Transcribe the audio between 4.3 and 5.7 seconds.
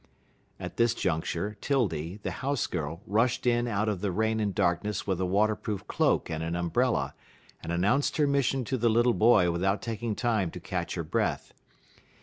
and darkness with a water